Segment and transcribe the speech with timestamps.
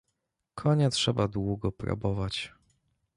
[0.55, 2.53] "Konia trzeba długo probować."